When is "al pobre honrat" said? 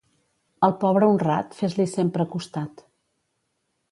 0.67-1.53